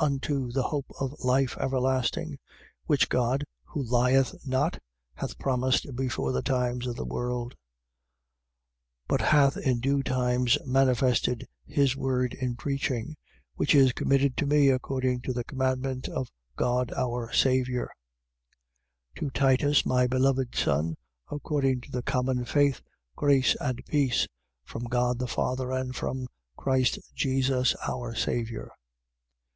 Unto 0.00 0.50
the 0.50 0.64
hope 0.64 0.90
of 0.98 1.14
life 1.20 1.56
everlasting, 1.60 2.40
which 2.86 3.08
God, 3.08 3.44
who 3.66 3.80
lieth 3.84 4.34
not, 4.44 4.80
hath 5.14 5.38
promised 5.38 5.94
before 5.94 6.32
the 6.32 6.42
times 6.42 6.88
of 6.88 6.96
the 6.96 7.04
world: 7.04 7.52
1:3. 7.52 7.56
But 9.06 9.20
hath 9.20 9.56
in 9.56 9.78
due 9.78 10.02
times 10.02 10.58
manifested 10.66 11.46
his 11.64 11.94
word 11.96 12.34
in 12.34 12.56
preaching, 12.56 13.16
which 13.54 13.76
is 13.76 13.92
committed 13.92 14.36
to 14.38 14.46
me 14.46 14.70
according 14.70 15.20
to 15.20 15.32
the 15.32 15.44
commandment 15.44 16.08
of 16.08 16.32
God 16.56 16.90
our 16.96 17.32
Saviour: 17.32 17.88
1:4. 19.14 19.20
To 19.20 19.30
Titus, 19.30 19.86
my 19.86 20.08
beloved 20.08 20.56
son 20.56 20.96
according 21.30 21.82
to 21.82 21.92
the 21.92 22.02
common 22.02 22.44
faith, 22.44 22.80
grace 23.14 23.54
and 23.60 23.86
peace, 23.86 24.26
from 24.64 24.82
God 24.86 25.20
the 25.20 25.28
Father 25.28 25.70
and 25.70 25.94
from 25.94 26.26
Christ 26.56 26.98
Jesus 27.14 27.76
our 27.86 28.16
Saviour. 28.16 28.72